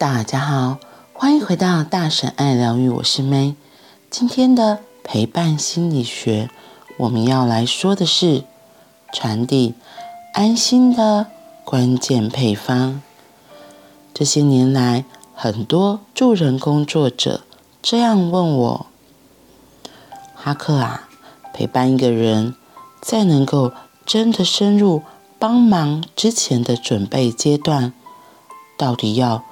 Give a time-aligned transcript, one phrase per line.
[0.00, 0.78] 大家好，
[1.12, 3.54] 欢迎回到大神爱疗愈，我是 May。
[4.08, 6.48] 今天的陪伴心理学，
[6.96, 8.44] 我们要来说的是
[9.12, 9.74] 传递
[10.32, 11.26] 安心的
[11.66, 13.02] 关键配方。
[14.14, 15.04] 这些年来，
[15.34, 17.42] 很多助人工作者
[17.82, 18.86] 这样问我：
[20.34, 21.10] 哈克啊，
[21.52, 22.54] 陪伴一个人，
[23.02, 23.74] 在能够
[24.06, 25.02] 真的深入
[25.38, 27.92] 帮忙之前的准备阶段，
[28.78, 29.44] 到底要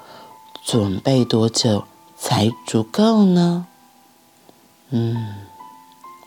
[0.71, 3.67] 准备多久才足够呢？
[4.91, 5.37] 嗯，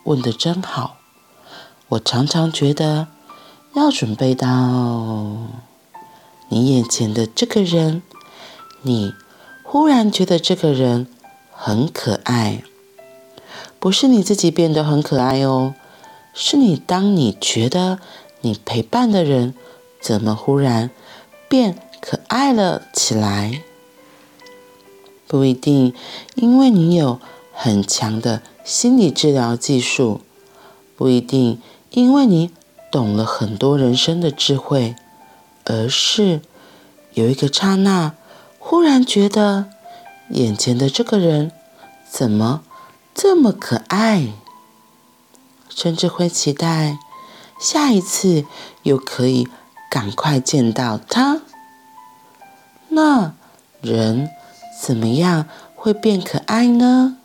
[0.03, 0.97] 问的真好。
[1.89, 3.09] 我常常觉得，
[3.75, 4.47] 要准备到
[6.49, 8.01] 你眼前的这个人，
[8.81, 9.13] 你
[9.61, 11.05] 忽然觉得这个人
[11.53, 12.63] 很可爱，
[13.79, 15.75] 不是你自己变得很可爱哦，
[16.33, 17.99] 是你当你觉得
[18.39, 19.53] 你陪伴的人
[20.01, 20.89] 怎么忽然
[21.47, 23.61] 变可爱了起来。
[25.31, 25.93] 不一定，
[26.35, 27.17] 因为你有
[27.53, 30.19] 很强的心理治疗技术；
[30.97, 32.51] 不一定，因为你
[32.91, 34.93] 懂了很多人生的智慧，
[35.63, 36.41] 而是
[37.13, 38.13] 有一个刹那，
[38.59, 39.69] 忽然觉得
[40.31, 41.53] 眼前的这个人
[42.09, 42.63] 怎么
[43.15, 44.33] 这么可爱，
[45.69, 46.99] 甚至会期待
[47.57, 48.43] 下一次
[48.83, 49.47] 又可以
[49.89, 51.41] 赶快见到他。
[52.89, 53.33] 那
[53.79, 54.29] 人。
[54.81, 57.17] 怎么样会变可爱呢？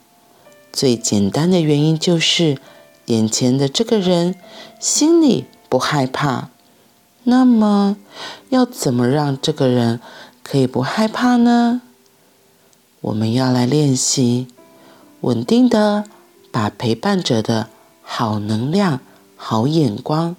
[0.71, 2.59] 最简单的原因就是，
[3.07, 4.35] 眼前的这个人
[4.79, 6.51] 心里不害怕。
[7.25, 7.97] 那么，
[8.51, 10.03] 要怎么让这个人
[10.43, 11.81] 可以不害怕呢？
[13.01, 14.49] 我们要来练习，
[15.23, 16.05] 稳定的
[16.53, 17.71] 把陪伴者的
[18.03, 19.01] 好能量、
[19.35, 20.37] 好眼光，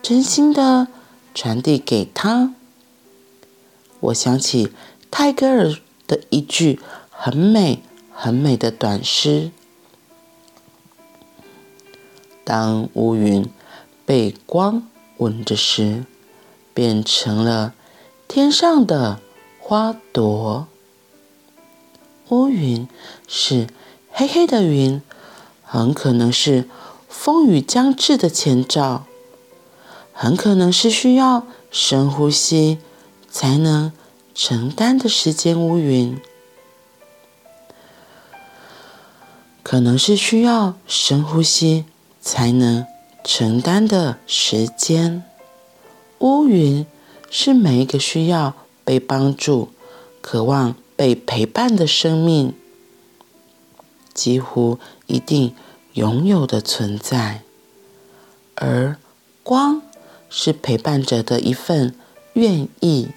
[0.00, 0.88] 真心的
[1.34, 2.54] 传递给他。
[4.00, 4.72] 我想起
[5.10, 5.74] 泰戈尔。
[6.12, 6.78] 的一句
[7.08, 9.50] 很美、很美的短诗：
[12.44, 13.48] 当乌云
[14.04, 14.86] 被光
[15.16, 16.04] 吻着时，
[16.74, 17.72] 变成了
[18.28, 19.20] 天上的
[19.58, 20.66] 花朵。
[22.28, 22.86] 乌云
[23.26, 23.68] 是
[24.10, 25.00] 黑黑的云，
[25.64, 26.68] 很可能是
[27.08, 29.06] 风雨将至的前兆，
[30.12, 32.76] 很可能是需要深呼吸
[33.30, 33.90] 才能。
[34.34, 36.18] 承担的时间乌云，
[39.62, 41.84] 可能是需要深呼吸
[42.20, 42.86] 才能
[43.22, 45.22] 承担的时间。
[46.20, 46.86] 乌云
[47.30, 48.54] 是每一个需要
[48.84, 49.68] 被帮助、
[50.22, 52.54] 渴望被陪伴的生命，
[54.14, 55.54] 几乎一定
[55.92, 57.42] 拥有的存在。
[58.54, 58.96] 而
[59.42, 59.82] 光
[60.30, 61.94] 是陪伴者的一份
[62.32, 63.08] 愿意。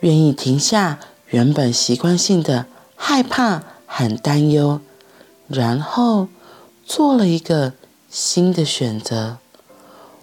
[0.00, 2.66] 愿意停下原本习惯性的
[2.96, 4.80] 害怕和担忧，
[5.48, 6.28] 然后
[6.84, 7.72] 做了一个
[8.08, 9.38] 新的选择，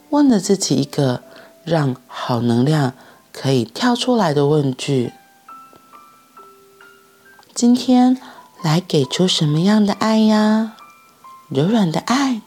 [0.09, 1.23] 问了自己一个
[1.63, 2.93] 让好能量
[3.33, 5.11] 可以跳出来的问句：
[7.53, 8.17] 今天
[8.63, 10.77] 来给出什么样的爱呀？
[11.49, 12.41] 柔软的爱，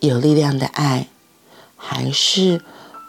[0.00, 1.08] 有力量的爱，
[1.76, 2.62] 还是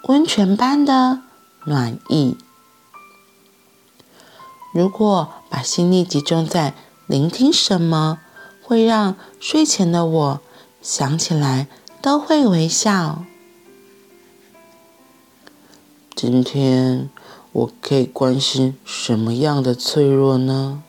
[0.07, 1.19] 温泉般的
[1.65, 2.37] 暖意？
[4.71, 6.73] 如果把心力集中在
[7.05, 8.19] 聆听什么，
[8.63, 10.41] 会让睡前的我
[10.81, 11.67] 想起来
[12.01, 13.25] 都会微笑。
[16.15, 17.09] 今天
[17.51, 20.81] 我可以关心什么样的脆弱呢？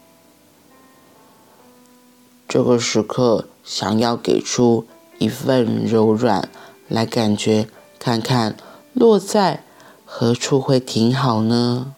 [2.47, 4.87] 这个时刻想要给出
[5.19, 6.49] 一份柔软，
[6.87, 7.66] 来感觉
[7.99, 8.56] 看看
[8.93, 9.64] 落在
[10.04, 11.97] 何处会挺好呢？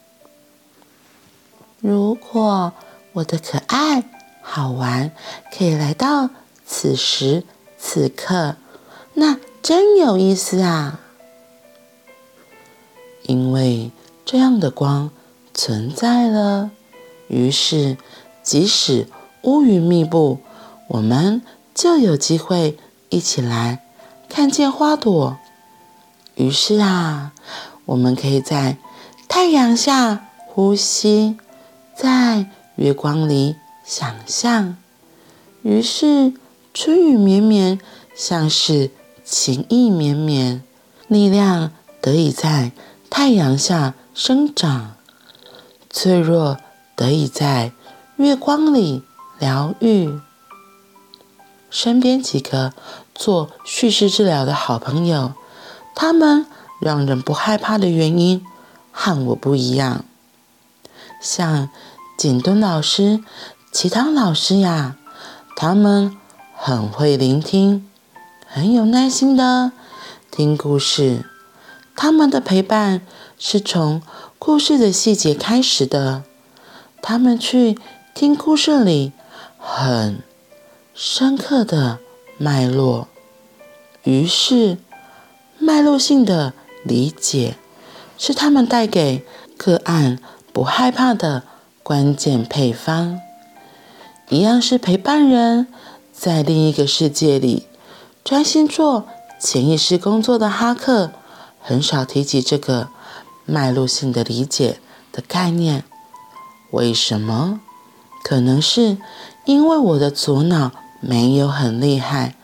[1.87, 2.73] 如果
[3.13, 4.05] 我的可爱、
[4.41, 5.13] 好玩
[5.55, 6.31] 可以来到
[6.65, 7.45] 此时
[7.77, 8.57] 此刻，
[9.13, 10.99] 那真有意思啊！
[13.25, 13.91] 因为
[14.25, 15.11] 这样的光
[15.53, 16.71] 存在了，
[17.29, 17.99] 于是
[18.43, 19.07] 即使
[19.43, 20.39] 乌云密布，
[20.89, 21.43] 我们
[21.75, 22.79] 就有机会
[23.11, 23.85] 一起来
[24.31, 25.37] 看见花朵。
[26.35, 27.35] 于是啊，
[27.85, 28.79] 我们可以在
[29.29, 31.37] 太阳下呼吸。
[31.97, 33.55] 在月光里
[33.85, 34.77] 想象，
[35.63, 36.33] 于是
[36.75, 37.79] 春雨绵绵，
[38.17, 38.91] 像是
[39.25, 40.65] 情意绵绵，
[41.07, 41.71] 力量
[42.01, 42.73] 得以在
[43.09, 44.97] 太阳下生长，
[45.89, 46.59] 脆弱
[46.97, 47.71] 得以在
[48.17, 49.05] 月光里
[49.39, 50.19] 疗愈。
[51.71, 52.73] 身边几个
[53.15, 55.35] 做叙事治疗的好朋友，
[55.95, 56.45] 他们
[56.81, 58.45] 让人不害怕的原因
[58.91, 60.05] 和我不一样。
[61.25, 61.71] 像
[62.19, 63.25] 景敦老师、
[63.73, 64.97] 齐棠老师呀，
[65.57, 66.15] 他们
[66.55, 67.89] 很会聆听，
[68.47, 69.73] 很有耐心的
[70.31, 71.25] 听故事。
[71.97, 73.01] 他们的陪伴
[73.39, 74.03] 是从
[74.39, 76.25] 故事的细节开始的。
[77.01, 77.79] 他们去
[78.13, 79.13] 听故事里
[79.59, 80.23] 很
[80.93, 82.01] 深刻的
[82.37, 83.09] 脉络，
[84.03, 84.77] 于是
[85.59, 86.53] 脉络性的
[86.85, 87.57] 理解
[88.19, 89.25] 是他们带给
[89.57, 90.19] 个案
[90.55, 91.43] 不害怕的
[91.83, 93.21] 关键配方。
[94.29, 95.67] 一样是陪伴人
[96.13, 97.67] 在另一个世界里
[98.23, 99.05] 专心做
[99.41, 101.11] 潜意识工作的哈克，
[101.61, 102.89] 很少提及这个
[103.45, 104.79] 脉络性的理解
[105.11, 105.83] 的概念。
[106.71, 107.61] 为什么？
[108.23, 108.97] 可能是
[109.45, 110.71] 因为我的左脑
[111.01, 112.37] 没有很厉害，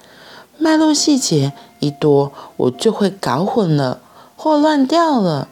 [0.58, 4.00] 脉络细节一多，我就会搞混了
[4.34, 5.46] 或乱掉了。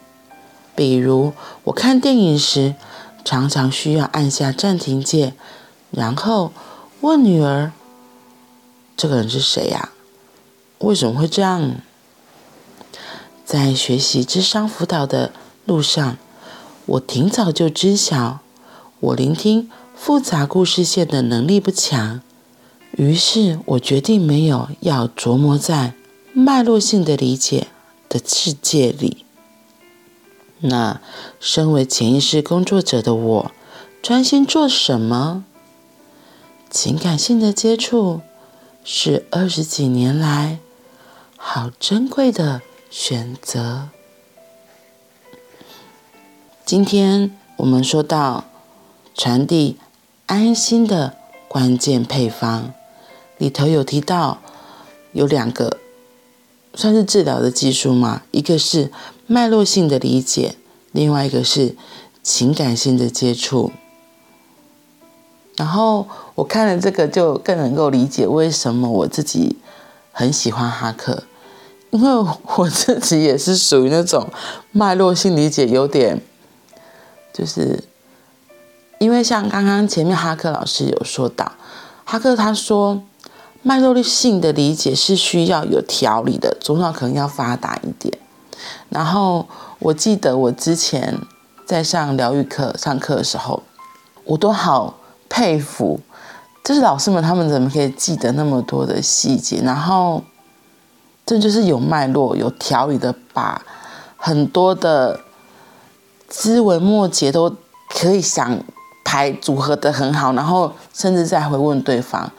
[0.79, 1.33] 比如
[1.65, 2.77] 我看电影时，
[3.25, 5.35] 常常需要按下暂停键，
[5.91, 6.53] 然后
[7.01, 7.73] 问女儿
[8.97, 9.89] ：“这个人是谁呀？
[10.79, 11.73] 为什么会这样？”
[13.45, 15.33] 在学习智商辅导的
[15.65, 16.17] 路上，
[16.87, 18.39] 我挺早就知晓，
[19.01, 19.69] 我聆听。
[19.97, 22.21] 复杂故事线的能力不强，
[22.93, 25.95] 于是我决定没有要琢磨在
[26.33, 27.67] 脉络性的理解
[28.09, 29.25] 的世界里。
[30.60, 31.00] 那
[31.40, 33.52] 身为潜意识工作者的我，
[34.02, 35.44] 专心做什么？
[36.70, 38.20] 情感性的接触
[38.84, 40.58] 是二十几年来
[41.37, 43.88] 好珍贵的选择。
[46.64, 48.44] 今天我们说到
[49.14, 49.78] 传递。
[50.31, 51.16] 安心的
[51.49, 52.75] 关键配方
[53.38, 54.43] 里头有提到，
[55.12, 55.78] 有两个
[56.75, 58.93] 算是治疗的技术嘛，一个是
[59.29, 60.57] 脉络性的理解，
[60.91, 61.77] 另外一个是
[62.23, 63.71] 情感性的接触。
[65.57, 69.59] 然后我看了这个，就更能够理解为什么我自己
[70.11, 71.23] 很喜欢哈克，
[71.91, 74.29] 因为我自己也是属于那种
[74.73, 76.21] 脉络性理解有点
[77.33, 77.85] 就是。
[79.01, 81.53] 因为像刚刚前面哈克老师有说到，
[82.05, 83.01] 哈克他说，
[83.63, 88.19] 脉络性的理解是需要有条理的，左脑可能要发达一点。
[88.88, 89.46] 然后
[89.78, 91.19] 我记得我之前
[91.66, 93.62] 在上疗愈课上课的时候，
[94.25, 94.94] 我都好
[95.28, 96.00] 佩服，
[96.64, 100.22] 就是老师们他们怎么可以记得那么多的细节，然后
[101.25, 103.62] 这就是有脉络、有条理的把
[104.16, 105.20] 很多的
[106.28, 107.55] 枝微末节都
[107.88, 108.60] 可以想。
[109.10, 112.31] 排组合得很好，然后甚至再回问对方。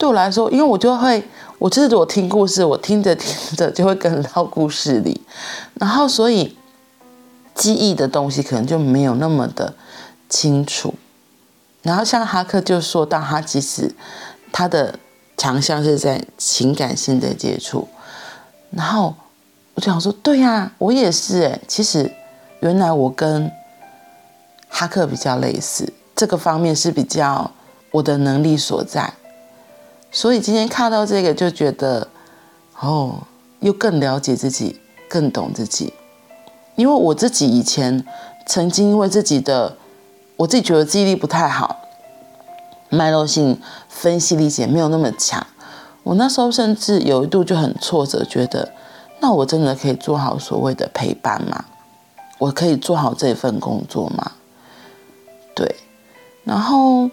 [0.00, 1.22] 对我来说，因为我就会，
[1.58, 5.20] 我就是我听故事，我听着听着就会跟到故事里，
[5.74, 6.56] 然后所以
[7.54, 9.74] 记忆的东西可能就没有那么的
[10.30, 10.94] 清楚。
[11.82, 13.94] 然后像哈克就说到，他其实
[14.50, 14.98] 他的
[15.36, 17.86] 强项是在情感性的接触。
[18.70, 19.14] 然后
[19.74, 21.60] 我就想说，对呀，我也是诶。
[21.68, 22.10] 其实
[22.60, 23.52] 原来我跟
[24.70, 25.92] 哈克比较类似。
[26.16, 27.50] 这个方面是比较
[27.90, 29.12] 我的能力所在，
[30.10, 32.08] 所以今天看到这个就觉得，
[32.80, 33.20] 哦，
[33.60, 35.92] 又更了解自己，更懂自己。
[36.76, 38.04] 因为我自己以前
[38.46, 39.76] 曾经因为自己的，
[40.36, 41.76] 我自己觉得记忆力不太好，
[42.88, 45.46] 脉络性分析理解没有那么强。
[46.02, 48.72] 我那时候甚至有一度就很挫折，觉得
[49.20, 51.64] 那我真的可以做好所谓的陪伴吗？
[52.38, 54.32] 我可以做好这份工作吗？
[55.54, 55.76] 对。
[56.42, 57.10] 然后，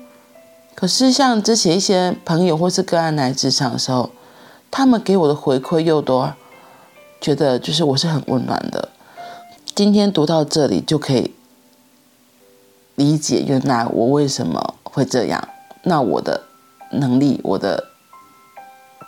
[0.80, 4.12] 可是像之前一些朋友或是个案来职场的时候，
[4.70, 6.36] 他们给我的回馈又多
[7.20, 8.90] 觉得就是我是很温暖的。
[9.74, 11.34] 今天读到这里就可以
[12.94, 15.50] 理解，原来我为什么会这样。
[15.82, 16.44] 那我的
[16.92, 17.88] 能力，我的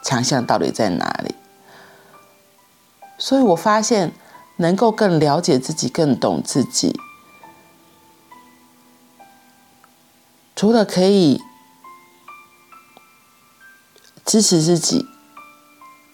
[0.01, 1.35] 强项到底在哪里？
[3.19, 4.11] 所以我发现，
[4.55, 6.99] 能够更了解自己，更懂自己。
[10.55, 11.39] 除了可以
[14.29, 15.07] 支持自己，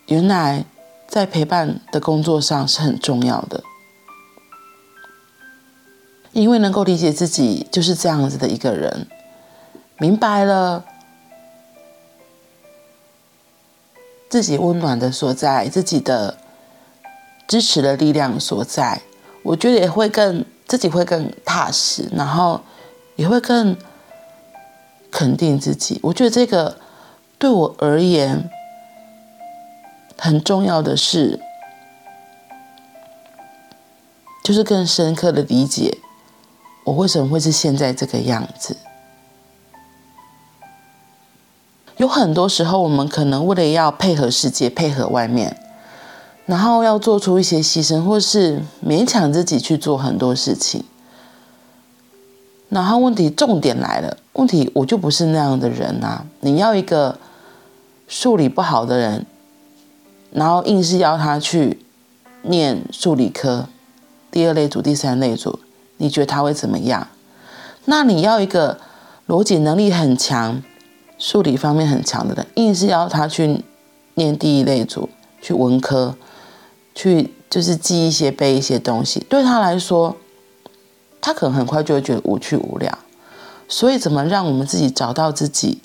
[0.06, 0.64] 原来
[1.06, 3.62] 在陪伴的工作上是很重要的，
[6.32, 9.10] 因为能够理解自己就是这样子的一个人，
[9.98, 10.86] 明白了
[14.30, 16.38] 自己温暖的所在，自己的
[17.46, 19.02] 支持的力量所在，
[19.44, 22.62] 我觉得也会更自己会更踏实，然后
[23.18, 23.76] 也会更。
[25.12, 26.78] 肯定自己，我觉得这个
[27.38, 28.50] 对我而言
[30.18, 31.40] 很重要的是，
[34.44, 35.98] 就是更深刻的理解
[36.86, 38.78] 我为什么会是现在这个样子？
[41.98, 45.58] 有很多时候，我们可能为了要配合世界、配合外面，
[46.46, 50.84] 然后要做出一些牺牲，或是勉强自己去做很多事情。
[52.68, 56.26] 然后问题重点来了，问题我就不是那样的人啊！
[56.42, 57.18] 你要一个
[58.08, 59.26] 数理不好的人，
[60.32, 61.80] 然后硬是要他去
[62.44, 63.68] 念数理科，
[64.32, 65.60] 第二类组、第三类组，
[65.98, 67.08] 你觉得他会怎么样？
[67.86, 68.80] 那你要一个
[69.28, 70.62] 逻辑能力很强。
[71.18, 73.64] 数理方面很强的人，硬是要他去
[74.16, 75.08] 念第一类组，
[75.42, 76.14] 去文科，
[76.94, 80.18] 去就是记一些背一些东西，对他来说，
[81.22, 82.98] 他可能很快就会觉得无趣无聊。
[83.70, 85.82] 所以，怎么让我们自己找到自己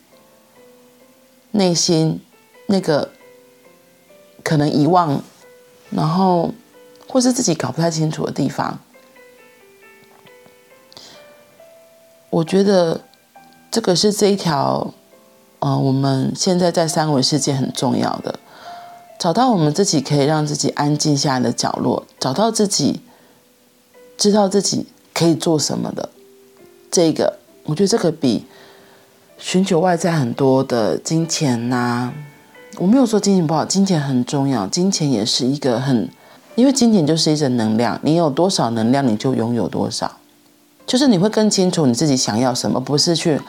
[1.52, 2.20] 内心
[2.66, 3.10] 那个
[4.42, 5.22] 可能遗忘，
[5.90, 6.52] 然后
[7.06, 8.78] 或是自己搞不太清楚的地方？
[12.30, 13.00] 我觉得
[13.70, 14.92] 这个是这一条。
[15.62, 18.38] 呃，我们现在在三维世界很重要的，
[19.18, 23.02] 找到我们自己可以让自己安静下来的角落，找到自己
[24.16, 26.08] 知道自己可以做什么的，
[26.90, 28.46] 这个我觉得这个比
[29.40, 32.12] 寻求外在很多的金钱呐、
[32.76, 36.08] 我没有说金钱不好，金钱很重要，金钱也是一个很，
[36.54, 40.18] 因为金钱就是一种能量，你有多少能量，你就拥有多少，
[40.86, 43.40] 就是你会更清楚你自己想要什么，不是去。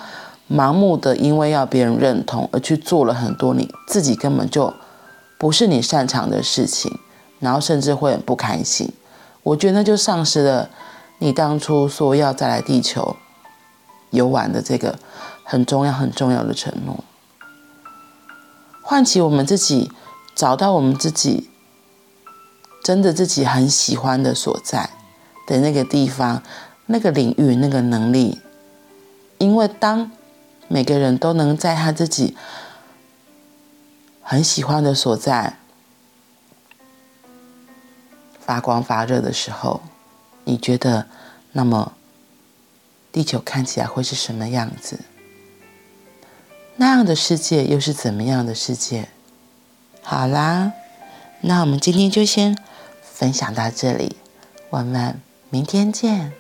[0.50, 4.74] 盲目的因为要别人认同而去做了很多你自己根本就
[5.38, 7.00] 不是你擅长的事情，
[7.40, 8.92] 然后甚至会很不开心。
[9.44, 10.70] 我觉得那就丧失了
[11.20, 13.16] 你当初说要再来地球
[14.10, 15.00] 游玩的这个
[15.52, 17.04] 很重要很重要的承诺。
[18.82, 19.92] 唤起我们自己，
[20.34, 21.50] 找到我们自己
[22.82, 24.92] 真的自己很喜欢的所在
[25.46, 26.42] 的那个地方、
[26.86, 28.40] 那个领域、那个能力，
[29.40, 30.10] 因为当。
[30.74, 32.38] 每个人都能在他自己
[34.22, 35.58] 很喜欢的所在
[38.40, 39.82] 发光发热的时候，
[40.46, 41.08] 你觉得，
[41.52, 41.92] 那么
[43.12, 45.02] 地球看起来会是什么样子？
[46.78, 49.10] 那样的世界又是怎么样的世界？
[50.02, 50.74] 好啦，
[51.42, 52.58] 那我们今天就先
[53.02, 54.16] 分享到这里，
[54.70, 56.34] 我们明天见。